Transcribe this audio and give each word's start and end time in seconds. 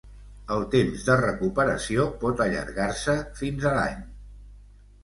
El 0.53 0.63
temps 0.75 1.03
de 1.09 1.17
recuperació 1.19 2.07
pot 2.25 2.43
allargar-se 2.47 3.17
fins 3.45 3.71
a 3.71 3.77
l'any. 3.79 4.03